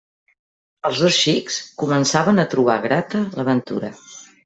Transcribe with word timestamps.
Els 0.89 1.01
dos 1.03 1.19
xics 1.25 1.59
començaven 1.83 2.45
a 2.45 2.49
trobar 2.57 2.81
grata 2.89 3.25
l'aventura. 3.29 3.97